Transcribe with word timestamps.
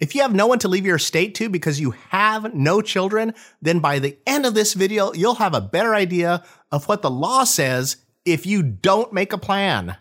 If 0.00 0.14
you 0.14 0.22
have 0.22 0.34
no 0.34 0.48
one 0.48 0.58
to 0.58 0.68
leave 0.68 0.84
your 0.84 0.96
estate 0.96 1.36
to 1.36 1.48
because 1.48 1.80
you 1.80 1.92
have 2.08 2.52
no 2.52 2.82
children, 2.82 3.32
then 3.62 3.78
by 3.78 4.00
the 4.00 4.18
end 4.26 4.44
of 4.44 4.54
this 4.54 4.74
video, 4.74 5.12
you'll 5.12 5.36
have 5.36 5.54
a 5.54 5.60
better 5.60 5.94
idea 5.94 6.42
of 6.72 6.88
what 6.88 7.02
the 7.02 7.10
law 7.10 7.44
says 7.44 7.98
if 8.24 8.44
you 8.44 8.62
don't 8.62 9.12
make 9.12 9.32
a 9.32 9.38
plan. 9.38 9.96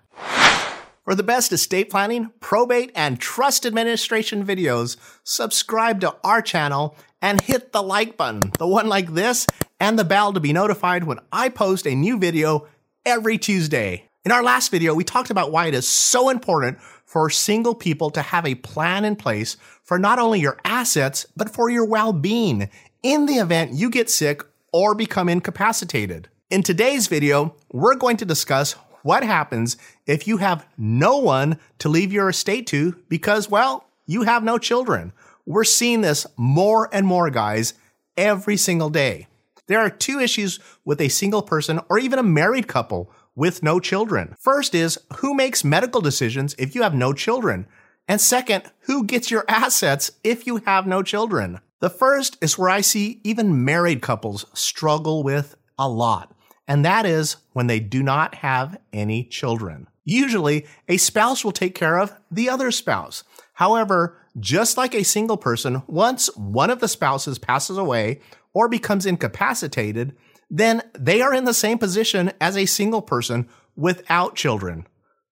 For 1.03 1.13
the 1.13 1.21
best 1.21 1.51
estate 1.51 1.91
planning, 1.91 2.31
probate, 2.39 2.91
and 2.95 3.19
trust 3.19 3.67
administration 3.67 4.43
videos, 4.45 4.97
subscribe 5.23 6.01
to 6.01 6.15
our 6.23 6.41
channel 6.41 6.95
and 7.21 7.41
hit 7.41 7.71
the 7.71 7.83
like 7.83 8.17
button, 8.17 8.51
the 8.57 8.67
one 8.67 8.87
like 8.87 9.13
this, 9.13 9.45
and 9.79 9.99
the 9.99 10.05
bell 10.05 10.33
to 10.33 10.39
be 10.39 10.53
notified 10.53 11.03
when 11.03 11.19
I 11.31 11.49
post 11.49 11.85
a 11.85 11.93
new 11.93 12.17
video 12.17 12.67
every 13.05 13.37
Tuesday. 13.37 14.09
In 14.25 14.31
our 14.31 14.41
last 14.41 14.71
video, 14.71 14.93
we 14.93 15.03
talked 15.03 15.31
about 15.31 15.51
why 15.51 15.65
it 15.65 15.73
is 15.73 15.85
so 15.85 16.29
important 16.29 16.79
for 16.79 17.29
single 17.29 17.75
people 17.75 18.09
to 18.11 18.21
have 18.21 18.45
a 18.45 18.55
plan 18.55 19.03
in 19.03 19.17
place 19.17 19.57
for 19.83 19.99
not 19.99 20.17
only 20.17 20.39
your 20.39 20.57
assets, 20.63 21.25
but 21.35 21.49
for 21.49 21.69
your 21.69 21.83
well-being 21.83 22.69
in 23.01 23.25
the 23.25 23.33
event 23.33 23.73
you 23.73 23.89
get 23.89 24.09
sick 24.09 24.41
or 24.71 24.95
become 24.95 25.27
incapacitated. 25.27 26.29
In 26.49 26.63
today's 26.63 27.07
video, 27.07 27.53
we're 27.73 27.95
going 27.95 28.15
to 28.15 28.23
discuss 28.23 28.77
what 29.01 29.23
happens 29.23 29.75
if 30.07 30.25
you 30.25 30.37
have 30.37 30.65
no 30.77 31.17
one 31.17 31.59
to 31.79 31.89
leave 31.89 32.13
your 32.13 32.29
estate 32.29 32.65
to 32.67 32.95
because, 33.09 33.49
well, 33.49 33.89
you 34.05 34.23
have 34.23 34.41
no 34.41 34.57
children. 34.57 35.11
We're 35.45 35.65
seeing 35.65 35.99
this 35.99 36.25
more 36.37 36.87
and 36.93 37.05
more, 37.05 37.29
guys, 37.29 37.73
every 38.15 38.55
single 38.55 38.89
day. 38.89 39.27
There 39.67 39.79
are 39.79 39.89
two 39.89 40.21
issues 40.21 40.61
with 40.85 41.01
a 41.01 41.09
single 41.09 41.41
person 41.41 41.81
or 41.89 41.99
even 41.99 42.19
a 42.19 42.23
married 42.23 42.69
couple 42.69 43.11
with 43.35 43.63
no 43.63 43.79
children. 43.79 44.35
First 44.39 44.75
is 44.75 44.99
who 45.17 45.33
makes 45.33 45.63
medical 45.63 46.01
decisions 46.01 46.55
if 46.57 46.75
you 46.75 46.83
have 46.83 46.93
no 46.93 47.13
children? 47.13 47.67
And 48.07 48.19
second, 48.19 48.63
who 48.81 49.05
gets 49.05 49.31
your 49.31 49.45
assets 49.47 50.11
if 50.23 50.45
you 50.45 50.57
have 50.65 50.85
no 50.85 51.03
children? 51.03 51.59
The 51.79 51.89
first 51.89 52.37
is 52.41 52.57
where 52.57 52.69
I 52.69 52.81
see 52.81 53.21
even 53.23 53.65
married 53.65 54.01
couples 54.01 54.45
struggle 54.53 55.23
with 55.23 55.55
a 55.77 55.89
lot 55.89 56.33
and 56.67 56.85
that 56.85 57.05
is 57.05 57.37
when 57.51 57.67
they 57.67 57.79
do 57.79 58.01
not 58.01 58.35
have 58.35 58.77
any 58.91 59.23
children. 59.23 59.87
Usually, 60.05 60.65
a 60.87 60.97
spouse 60.97 61.43
will 61.43 61.51
take 61.51 61.75
care 61.75 61.99
of 61.99 62.13
the 62.31 62.49
other 62.49 62.71
spouse. 62.71 63.23
However, 63.53 64.17
just 64.39 64.77
like 64.77 64.95
a 64.95 65.03
single 65.03 65.37
person, 65.37 65.83
once 65.87 66.35
one 66.35 66.69
of 66.69 66.79
the 66.79 66.87
spouses 66.87 67.37
passes 67.37 67.77
away 67.77 68.21
or 68.53 68.67
becomes 68.67 69.05
incapacitated, 69.05 70.15
then 70.49 70.81
they 70.93 71.21
are 71.21 71.33
in 71.33 71.45
the 71.45 71.53
same 71.53 71.77
position 71.77 72.31
as 72.39 72.57
a 72.57 72.65
single 72.65 73.01
person 73.01 73.47
without 73.75 74.35
children. 74.35 74.87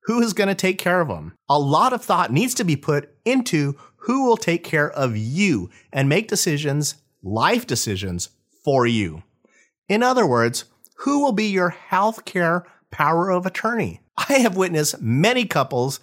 Who 0.05 0.21
is 0.21 0.33
going 0.33 0.47
to 0.47 0.55
take 0.55 0.77
care 0.77 1.01
of 1.01 1.07
them? 1.07 1.33
A 1.47 1.59
lot 1.59 1.93
of 1.93 2.03
thought 2.03 2.31
needs 2.31 2.53
to 2.55 2.63
be 2.63 2.75
put 2.75 3.09
into 3.23 3.75
who 3.97 4.25
will 4.25 4.37
take 4.37 4.63
care 4.63 4.89
of 4.89 5.15
you 5.15 5.69
and 5.93 6.09
make 6.09 6.27
decisions, 6.27 6.95
life 7.21 7.67
decisions 7.67 8.29
for 8.63 8.87
you. 8.87 9.23
In 9.87 10.01
other 10.01 10.25
words, 10.25 10.65
who 10.97 11.21
will 11.21 11.31
be 11.31 11.45
your 11.45 11.75
healthcare 11.89 12.63
power 12.89 13.29
of 13.29 13.45
attorney? 13.45 14.01
I 14.17 14.33
have 14.39 14.55
witnessed 14.55 15.01
many 15.01 15.45
couples 15.45 15.99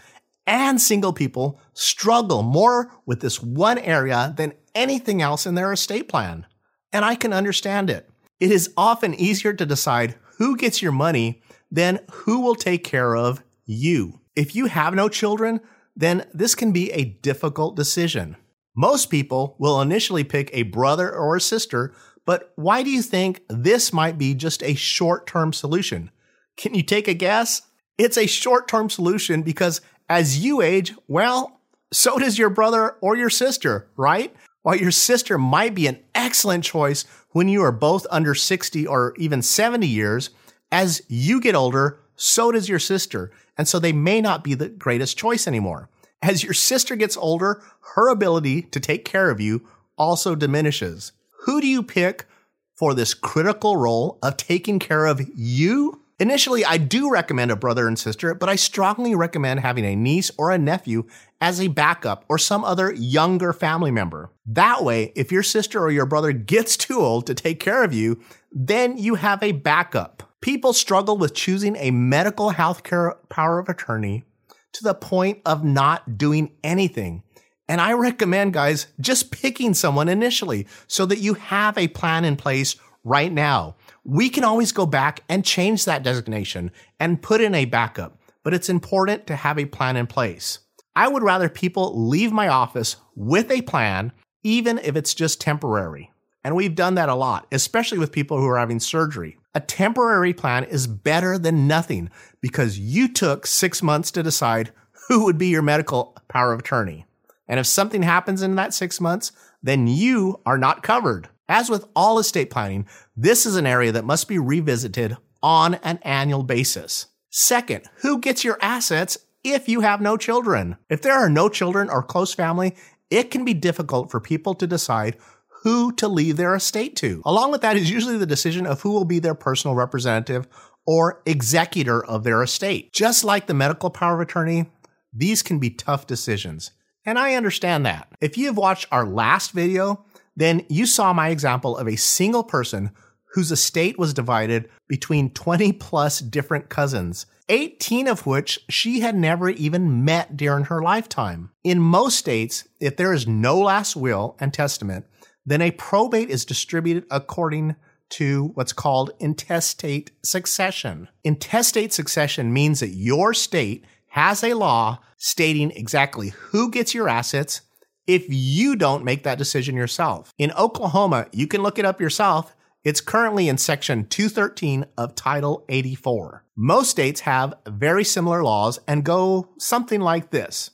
and 0.46 0.80
single 0.80 1.12
people 1.12 1.60
struggle 1.74 2.42
more 2.42 2.90
with 3.04 3.20
this 3.20 3.42
one 3.42 3.78
area 3.78 4.32
than 4.36 4.54
anything 4.74 5.20
else 5.20 5.44
in 5.44 5.54
their 5.54 5.72
estate 5.72 6.08
plan. 6.08 6.46
And 6.92 7.04
I 7.04 7.16
can 7.16 7.32
understand 7.32 7.90
it. 7.90 8.08
It 8.40 8.50
is 8.50 8.72
often 8.76 9.14
easier 9.14 9.52
to 9.52 9.66
decide 9.66 10.16
who 10.38 10.56
gets 10.56 10.80
your 10.80 10.92
money 10.92 11.42
than 11.70 12.00
who 12.10 12.40
will 12.40 12.54
take 12.54 12.84
care 12.84 13.16
of 13.16 13.42
you. 13.64 14.20
If 14.36 14.54
you 14.54 14.66
have 14.66 14.94
no 14.94 15.08
children, 15.08 15.60
then 15.96 16.26
this 16.32 16.54
can 16.54 16.72
be 16.72 16.92
a 16.92 17.04
difficult 17.04 17.76
decision. 17.76 18.36
Most 18.76 19.06
people 19.06 19.56
will 19.58 19.80
initially 19.80 20.22
pick 20.22 20.50
a 20.52 20.62
brother 20.62 21.12
or 21.12 21.34
a 21.36 21.40
sister 21.40 21.92
but 22.28 22.52
why 22.56 22.82
do 22.82 22.90
you 22.90 23.00
think 23.00 23.40
this 23.48 23.90
might 23.90 24.18
be 24.18 24.34
just 24.34 24.62
a 24.62 24.74
short 24.74 25.26
term 25.26 25.54
solution? 25.54 26.10
Can 26.58 26.74
you 26.74 26.82
take 26.82 27.08
a 27.08 27.14
guess? 27.14 27.62
It's 27.96 28.18
a 28.18 28.26
short 28.26 28.68
term 28.68 28.90
solution 28.90 29.40
because 29.40 29.80
as 30.10 30.44
you 30.44 30.60
age, 30.60 30.92
well, 31.06 31.62
so 31.90 32.18
does 32.18 32.38
your 32.38 32.50
brother 32.50 32.96
or 33.00 33.16
your 33.16 33.30
sister, 33.30 33.88
right? 33.96 34.36
While 34.68 34.76
your 34.76 34.90
sister 34.90 35.38
might 35.38 35.74
be 35.74 35.86
an 35.86 35.98
excellent 36.14 36.62
choice 36.62 37.06
when 37.30 37.48
you 37.48 37.62
are 37.62 37.72
both 37.72 38.06
under 38.10 38.34
60 38.34 38.86
or 38.86 39.14
even 39.16 39.40
70 39.40 39.86
years, 39.86 40.28
as 40.70 41.00
you 41.08 41.40
get 41.40 41.54
older, 41.54 42.00
so 42.16 42.52
does 42.52 42.68
your 42.68 42.78
sister. 42.78 43.30
And 43.56 43.66
so 43.66 43.78
they 43.78 43.94
may 43.94 44.20
not 44.20 44.44
be 44.44 44.52
the 44.52 44.68
greatest 44.68 45.16
choice 45.16 45.48
anymore. 45.48 45.88
As 46.20 46.44
your 46.44 46.52
sister 46.52 46.96
gets 46.96 47.16
older, 47.16 47.62
her 47.94 48.10
ability 48.10 48.60
to 48.60 48.78
take 48.78 49.06
care 49.06 49.30
of 49.30 49.40
you 49.40 49.66
also 49.96 50.34
diminishes 50.34 51.12
who 51.46 51.62
do 51.62 51.66
you 51.66 51.82
pick 51.82 52.26
for 52.74 52.92
this 52.92 53.14
critical 53.14 53.78
role 53.78 54.18
of 54.22 54.36
taking 54.36 54.78
care 54.78 55.06
of 55.06 55.26
you? 55.34 55.97
Initially, 56.20 56.64
I 56.64 56.78
do 56.78 57.10
recommend 57.10 57.52
a 57.52 57.56
brother 57.56 57.86
and 57.86 57.96
sister, 57.96 58.34
but 58.34 58.48
I 58.48 58.56
strongly 58.56 59.14
recommend 59.14 59.60
having 59.60 59.84
a 59.84 59.94
niece 59.94 60.32
or 60.36 60.50
a 60.50 60.58
nephew 60.58 61.04
as 61.40 61.60
a 61.60 61.68
backup 61.68 62.24
or 62.28 62.38
some 62.38 62.64
other 62.64 62.92
younger 62.92 63.52
family 63.52 63.92
member. 63.92 64.32
That 64.44 64.82
way, 64.82 65.12
if 65.14 65.30
your 65.30 65.44
sister 65.44 65.80
or 65.80 65.92
your 65.92 66.06
brother 66.06 66.32
gets 66.32 66.76
too 66.76 66.98
old 66.98 67.26
to 67.28 67.34
take 67.34 67.60
care 67.60 67.84
of 67.84 67.94
you, 67.94 68.20
then 68.50 68.98
you 68.98 69.14
have 69.14 69.40
a 69.44 69.52
backup. 69.52 70.24
People 70.40 70.72
struggle 70.72 71.16
with 71.16 71.34
choosing 71.34 71.76
a 71.76 71.92
medical 71.92 72.50
healthcare 72.50 73.14
power 73.28 73.60
of 73.60 73.68
attorney 73.68 74.24
to 74.72 74.82
the 74.82 74.94
point 74.94 75.40
of 75.46 75.62
not 75.62 76.18
doing 76.18 76.50
anything. 76.64 77.22
And 77.68 77.80
I 77.80 77.92
recommend, 77.92 78.54
guys, 78.54 78.88
just 78.98 79.30
picking 79.30 79.72
someone 79.72 80.08
initially 80.08 80.66
so 80.88 81.06
that 81.06 81.18
you 81.18 81.34
have 81.34 81.78
a 81.78 81.86
plan 81.86 82.24
in 82.24 82.34
place 82.34 82.74
right 83.04 83.32
now. 83.32 83.76
We 84.10 84.30
can 84.30 84.42
always 84.42 84.72
go 84.72 84.86
back 84.86 85.20
and 85.28 85.44
change 85.44 85.84
that 85.84 86.02
designation 86.02 86.70
and 86.98 87.20
put 87.20 87.42
in 87.42 87.54
a 87.54 87.66
backup, 87.66 88.18
but 88.42 88.54
it's 88.54 88.70
important 88.70 89.26
to 89.26 89.36
have 89.36 89.58
a 89.58 89.66
plan 89.66 89.98
in 89.98 90.06
place. 90.06 90.60
I 90.96 91.08
would 91.08 91.22
rather 91.22 91.50
people 91.50 92.08
leave 92.08 92.32
my 92.32 92.48
office 92.48 92.96
with 93.14 93.50
a 93.50 93.60
plan, 93.60 94.12
even 94.42 94.78
if 94.78 94.96
it's 94.96 95.12
just 95.12 95.42
temporary. 95.42 96.10
And 96.42 96.56
we've 96.56 96.74
done 96.74 96.94
that 96.94 97.10
a 97.10 97.14
lot, 97.14 97.48
especially 97.52 97.98
with 97.98 98.10
people 98.10 98.38
who 98.38 98.46
are 98.46 98.56
having 98.56 98.80
surgery. 98.80 99.36
A 99.54 99.60
temporary 99.60 100.32
plan 100.32 100.64
is 100.64 100.86
better 100.86 101.36
than 101.36 101.68
nothing 101.68 102.08
because 102.40 102.78
you 102.78 103.12
took 103.12 103.46
six 103.46 103.82
months 103.82 104.10
to 104.12 104.22
decide 104.22 104.72
who 105.08 105.24
would 105.24 105.36
be 105.36 105.48
your 105.48 105.60
medical 105.60 106.16
power 106.28 106.54
of 106.54 106.60
attorney. 106.60 107.04
And 107.46 107.60
if 107.60 107.66
something 107.66 108.04
happens 108.04 108.40
in 108.40 108.54
that 108.54 108.72
six 108.72 109.02
months, 109.02 109.32
then 109.62 109.86
you 109.86 110.40
are 110.46 110.56
not 110.56 110.82
covered. 110.82 111.28
As 111.48 111.70
with 111.70 111.86
all 111.96 112.18
estate 112.18 112.50
planning, 112.50 112.86
this 113.16 113.46
is 113.46 113.56
an 113.56 113.66
area 113.66 113.90
that 113.92 114.04
must 114.04 114.28
be 114.28 114.38
revisited 114.38 115.16
on 115.42 115.74
an 115.76 115.98
annual 116.02 116.42
basis. 116.42 117.06
Second, 117.30 117.84
who 118.02 118.18
gets 118.18 118.44
your 118.44 118.58
assets 118.60 119.18
if 119.42 119.68
you 119.68 119.80
have 119.80 120.00
no 120.00 120.16
children? 120.16 120.76
If 120.90 121.00
there 121.00 121.14
are 121.14 121.30
no 121.30 121.48
children 121.48 121.88
or 121.88 122.02
close 122.02 122.34
family, 122.34 122.76
it 123.10 123.30
can 123.30 123.44
be 123.44 123.54
difficult 123.54 124.10
for 124.10 124.20
people 124.20 124.54
to 124.54 124.66
decide 124.66 125.16
who 125.62 125.90
to 125.92 126.06
leave 126.06 126.36
their 126.36 126.54
estate 126.54 126.96
to. 126.96 127.22
Along 127.24 127.50
with 127.50 127.62
that 127.62 127.76
is 127.76 127.90
usually 127.90 128.18
the 128.18 128.26
decision 128.26 128.66
of 128.66 128.82
who 128.82 128.92
will 128.92 129.04
be 129.04 129.18
their 129.18 129.34
personal 129.34 129.74
representative 129.74 130.46
or 130.86 131.22
executor 131.26 132.04
of 132.04 132.24
their 132.24 132.42
estate. 132.42 132.92
Just 132.92 133.24
like 133.24 133.46
the 133.46 133.54
medical 133.54 133.90
power 133.90 134.14
of 134.14 134.20
attorney, 134.20 134.66
these 135.12 135.42
can 135.42 135.58
be 135.58 135.70
tough 135.70 136.06
decisions. 136.06 136.72
And 137.04 137.18
I 137.18 137.34
understand 137.34 137.86
that. 137.86 138.08
If 138.20 138.36
you 138.36 138.46
have 138.46 138.56
watched 138.56 138.86
our 138.92 139.06
last 139.06 139.52
video, 139.52 140.04
then 140.38 140.64
you 140.68 140.86
saw 140.86 141.12
my 141.12 141.30
example 141.30 141.76
of 141.76 141.88
a 141.88 141.96
single 141.96 142.44
person 142.44 142.92
whose 143.32 143.50
estate 143.50 143.98
was 143.98 144.14
divided 144.14 144.70
between 144.86 145.30
20 145.30 145.72
plus 145.72 146.20
different 146.20 146.68
cousins, 146.68 147.26
18 147.48 148.06
of 148.06 148.24
which 148.24 148.60
she 148.68 149.00
had 149.00 149.16
never 149.16 149.50
even 149.50 150.04
met 150.04 150.36
during 150.36 150.64
her 150.64 150.80
lifetime. 150.80 151.50
In 151.64 151.80
most 151.80 152.16
states, 152.16 152.68
if 152.78 152.96
there 152.96 153.12
is 153.12 153.26
no 153.26 153.58
last 153.58 153.96
will 153.96 154.36
and 154.38 154.54
testament, 154.54 155.06
then 155.44 155.60
a 155.60 155.72
probate 155.72 156.30
is 156.30 156.44
distributed 156.44 157.04
according 157.10 157.74
to 158.10 158.52
what's 158.54 158.72
called 158.72 159.10
intestate 159.18 160.12
succession. 160.22 161.08
Intestate 161.24 161.92
succession 161.92 162.52
means 162.52 162.78
that 162.78 162.90
your 162.90 163.34
state 163.34 163.84
has 164.10 164.44
a 164.44 164.54
law 164.54 165.00
stating 165.16 165.72
exactly 165.72 166.28
who 166.28 166.70
gets 166.70 166.94
your 166.94 167.08
assets 167.08 167.62
if 168.08 168.24
you 168.28 168.74
don't 168.74 169.04
make 169.04 169.22
that 169.22 169.38
decision 169.38 169.76
yourself. 169.76 170.32
In 170.38 170.50
Oklahoma, 170.52 171.26
you 171.30 171.46
can 171.46 171.62
look 171.62 171.78
it 171.78 171.84
up 171.84 172.00
yourself. 172.00 172.56
It's 172.82 173.02
currently 173.02 173.48
in 173.48 173.58
Section 173.58 174.06
213 174.06 174.86
of 174.96 175.14
Title 175.14 175.64
84. 175.68 176.42
Most 176.56 176.90
states 176.90 177.20
have 177.20 177.54
very 177.66 178.02
similar 178.02 178.42
laws 178.42 178.80
and 178.88 179.04
go 179.04 179.50
something 179.58 180.00
like 180.00 180.30
this. 180.30 180.70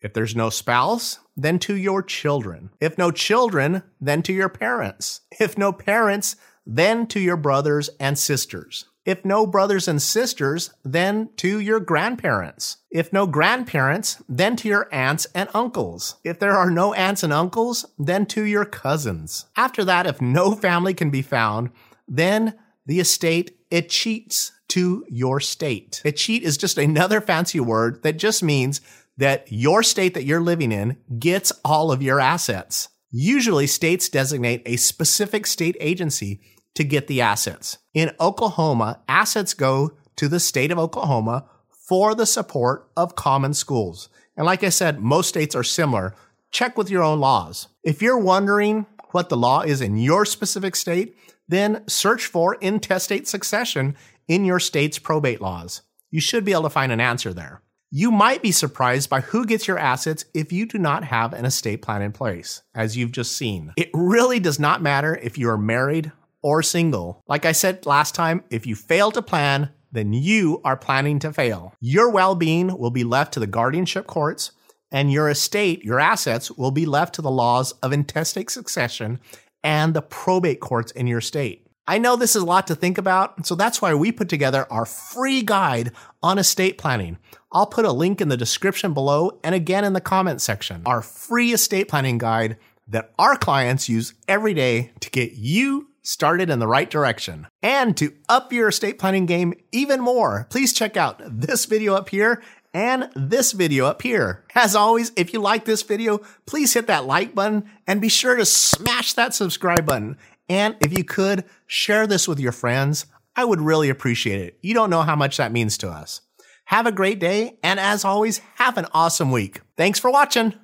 If 0.00 0.12
there's 0.12 0.34
no 0.34 0.50
spouse, 0.50 1.20
then 1.36 1.60
to 1.60 1.76
your 1.76 2.02
children. 2.02 2.70
If 2.80 2.98
no 2.98 3.12
children, 3.12 3.84
then 4.00 4.22
to 4.24 4.32
your 4.32 4.48
parents. 4.48 5.20
If 5.38 5.56
no 5.56 5.72
parents, 5.72 6.34
then 6.66 7.06
to 7.08 7.20
your 7.20 7.36
brothers 7.36 7.90
and 8.00 8.18
sisters. 8.18 8.86
If 9.04 9.24
no 9.24 9.46
brothers 9.46 9.88
and 9.88 10.00
sisters, 10.00 10.70
then 10.84 11.30
to 11.38 11.58
your 11.58 11.80
grandparents. 11.80 12.76
If 12.90 13.12
no 13.12 13.26
grandparents, 13.26 14.22
then 14.28 14.54
to 14.56 14.68
your 14.68 14.88
aunts 14.92 15.26
and 15.34 15.48
uncles. 15.52 16.16
If 16.22 16.38
there 16.38 16.56
are 16.56 16.70
no 16.70 16.94
aunts 16.94 17.24
and 17.24 17.32
uncles, 17.32 17.84
then 17.98 18.26
to 18.26 18.44
your 18.44 18.64
cousins. 18.64 19.46
After 19.56 19.84
that, 19.84 20.06
if 20.06 20.20
no 20.20 20.54
family 20.54 20.94
can 20.94 21.10
be 21.10 21.22
found, 21.22 21.70
then 22.06 22.54
the 22.86 23.00
estate 23.00 23.58
escheats 23.70 24.52
to 24.68 25.04
your 25.08 25.40
state. 25.40 26.00
Escheat 26.04 26.42
is 26.42 26.56
just 26.56 26.78
another 26.78 27.20
fancy 27.20 27.58
word 27.58 28.02
that 28.04 28.18
just 28.18 28.42
means 28.42 28.80
that 29.16 29.50
your 29.50 29.82
state 29.82 30.14
that 30.14 30.24
you're 30.24 30.40
living 30.40 30.70
in 30.70 30.96
gets 31.18 31.52
all 31.64 31.90
of 31.90 32.02
your 32.02 32.20
assets. 32.20 32.88
Usually, 33.10 33.66
states 33.66 34.08
designate 34.08 34.62
a 34.64 34.76
specific 34.76 35.46
state 35.46 35.76
agency 35.80 36.40
to 36.74 36.84
get 36.84 37.06
the 37.06 37.20
assets. 37.20 37.78
In 37.94 38.12
Oklahoma, 38.20 39.00
assets 39.08 39.54
go 39.54 39.92
to 40.16 40.28
the 40.28 40.40
state 40.40 40.70
of 40.70 40.78
Oklahoma 40.78 41.44
for 41.68 42.14
the 42.14 42.26
support 42.26 42.88
of 42.96 43.16
common 43.16 43.54
schools. 43.54 44.08
And 44.36 44.46
like 44.46 44.64
I 44.64 44.70
said, 44.70 45.00
most 45.00 45.28
states 45.28 45.54
are 45.54 45.62
similar. 45.62 46.14
Check 46.50 46.76
with 46.78 46.90
your 46.90 47.02
own 47.02 47.20
laws. 47.20 47.68
If 47.82 48.00
you're 48.00 48.18
wondering 48.18 48.86
what 49.10 49.28
the 49.28 49.36
law 49.36 49.60
is 49.60 49.80
in 49.80 49.96
your 49.98 50.24
specific 50.24 50.74
state, 50.76 51.16
then 51.48 51.82
search 51.86 52.26
for 52.26 52.54
intestate 52.56 53.28
succession 53.28 53.96
in 54.28 54.44
your 54.44 54.60
state's 54.60 54.98
probate 54.98 55.40
laws. 55.40 55.82
You 56.10 56.20
should 56.20 56.44
be 56.44 56.52
able 56.52 56.62
to 56.62 56.70
find 56.70 56.92
an 56.92 57.00
answer 57.00 57.34
there. 57.34 57.62
You 57.90 58.10
might 58.10 58.40
be 58.40 58.52
surprised 58.52 59.10
by 59.10 59.20
who 59.20 59.44
gets 59.44 59.68
your 59.68 59.78
assets 59.78 60.24
if 60.32 60.50
you 60.50 60.64
do 60.64 60.78
not 60.78 61.04
have 61.04 61.34
an 61.34 61.44
estate 61.44 61.82
plan 61.82 62.00
in 62.00 62.12
place, 62.12 62.62
as 62.74 62.96
you've 62.96 63.12
just 63.12 63.36
seen. 63.36 63.74
It 63.76 63.90
really 63.92 64.40
does 64.40 64.58
not 64.58 64.80
matter 64.80 65.14
if 65.14 65.36
you 65.36 65.50
are 65.50 65.58
married 65.58 66.10
or 66.42 66.62
single. 66.62 67.22
Like 67.26 67.46
I 67.46 67.52
said 67.52 67.86
last 67.86 68.14
time, 68.14 68.44
if 68.50 68.66
you 68.66 68.74
fail 68.74 69.10
to 69.12 69.22
plan, 69.22 69.70
then 69.92 70.12
you 70.12 70.60
are 70.64 70.76
planning 70.76 71.18
to 71.20 71.32
fail. 71.32 71.74
Your 71.80 72.10
well 72.10 72.34
being 72.34 72.76
will 72.76 72.90
be 72.90 73.04
left 73.04 73.34
to 73.34 73.40
the 73.40 73.46
guardianship 73.46 74.06
courts, 74.06 74.52
and 74.90 75.12
your 75.12 75.28
estate, 75.28 75.84
your 75.84 76.00
assets, 76.00 76.50
will 76.50 76.70
be 76.70 76.86
left 76.86 77.14
to 77.14 77.22
the 77.22 77.30
laws 77.30 77.72
of 77.82 77.92
intestate 77.92 78.50
succession 78.50 79.20
and 79.62 79.94
the 79.94 80.02
probate 80.02 80.60
courts 80.60 80.92
in 80.92 81.06
your 81.06 81.20
state. 81.20 81.66
I 81.86 81.98
know 81.98 82.14
this 82.14 82.36
is 82.36 82.42
a 82.42 82.46
lot 82.46 82.68
to 82.68 82.76
think 82.76 82.96
about, 82.96 83.44
so 83.44 83.54
that's 83.54 83.82
why 83.82 83.94
we 83.94 84.12
put 84.12 84.28
together 84.28 84.66
our 84.70 84.86
free 84.86 85.42
guide 85.42 85.92
on 86.22 86.38
estate 86.38 86.78
planning. 86.78 87.18
I'll 87.50 87.66
put 87.66 87.84
a 87.84 87.92
link 87.92 88.20
in 88.20 88.28
the 88.28 88.36
description 88.36 88.94
below 88.94 89.40
and 89.42 89.54
again 89.54 89.84
in 89.84 89.92
the 89.92 90.00
comment 90.00 90.40
section. 90.40 90.82
Our 90.86 91.02
free 91.02 91.52
estate 91.52 91.88
planning 91.88 92.18
guide 92.18 92.56
that 92.88 93.12
our 93.18 93.36
clients 93.36 93.88
use 93.88 94.14
every 94.28 94.54
day 94.54 94.92
to 95.00 95.10
get 95.10 95.32
you 95.32 95.88
started 96.02 96.50
in 96.50 96.58
the 96.58 96.66
right 96.66 96.90
direction. 96.90 97.46
And 97.62 97.96
to 97.96 98.12
up 98.28 98.52
your 98.52 98.68
estate 98.68 98.98
planning 98.98 99.26
game 99.26 99.54
even 99.72 100.00
more, 100.00 100.46
please 100.50 100.72
check 100.72 100.96
out 100.96 101.22
this 101.24 101.64
video 101.64 101.94
up 101.94 102.08
here 102.10 102.42
and 102.74 103.10
this 103.14 103.52
video 103.52 103.86
up 103.86 104.02
here. 104.02 104.44
As 104.54 104.74
always, 104.74 105.12
if 105.16 105.32
you 105.32 105.40
like 105.40 105.64
this 105.64 105.82
video, 105.82 106.20
please 106.46 106.74
hit 106.74 106.86
that 106.86 107.04
like 107.04 107.34
button 107.34 107.64
and 107.86 108.00
be 108.00 108.08
sure 108.08 108.36
to 108.36 108.44
smash 108.44 109.12
that 109.14 109.34
subscribe 109.34 109.86
button. 109.86 110.16
And 110.48 110.76
if 110.80 110.96
you 110.96 111.04
could, 111.04 111.44
share 111.66 112.06
this 112.06 112.26
with 112.26 112.40
your 112.40 112.52
friends. 112.52 113.06
I 113.36 113.44
would 113.44 113.60
really 113.60 113.88
appreciate 113.88 114.40
it. 114.40 114.58
You 114.62 114.74
don't 114.74 114.90
know 114.90 115.02
how 115.02 115.16
much 115.16 115.36
that 115.36 115.52
means 115.52 115.78
to 115.78 115.88
us. 115.88 116.20
Have 116.66 116.86
a 116.86 116.92
great 116.92 117.18
day, 117.18 117.58
and 117.62 117.80
as 117.80 118.04
always, 118.04 118.38
have 118.56 118.78
an 118.78 118.86
awesome 118.92 119.30
week. 119.30 119.60
Thanks 119.76 119.98
for 119.98 120.10
watching. 120.10 120.54